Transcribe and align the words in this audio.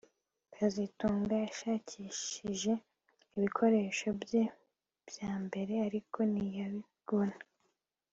kazitunga 0.53 1.33
yashakishije 1.45 2.71
ibikoresho 3.37 4.07
bye 4.21 4.43
byambere 5.07 5.73
ariko 5.87 6.19
ntiyabibona 6.31 7.37